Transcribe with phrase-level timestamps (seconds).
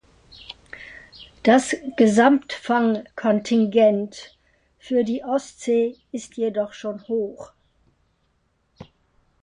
[1.43, 4.35] Das Gesamtfangkontingent
[4.79, 7.51] für die Ostsee ist jedoch schon hoch.